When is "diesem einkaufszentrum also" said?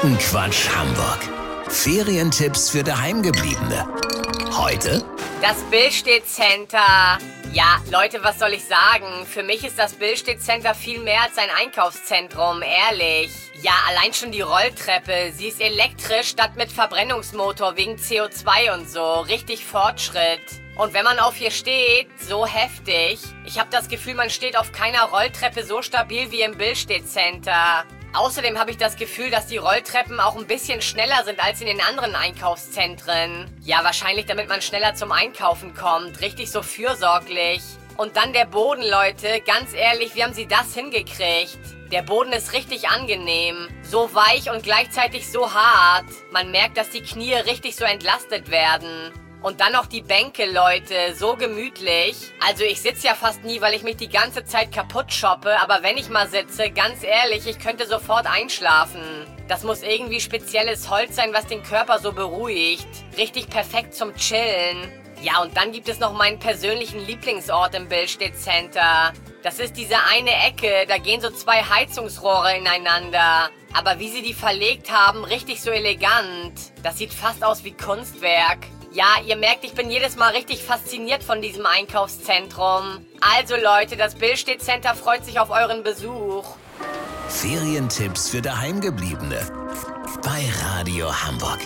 81.40-83.54